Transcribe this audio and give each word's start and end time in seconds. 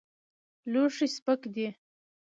لوښی 0.71 1.07
سپک 1.15 1.41
دی. 1.53 1.67